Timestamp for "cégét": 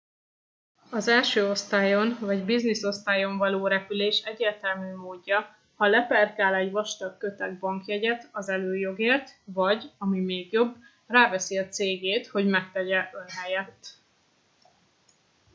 11.67-12.27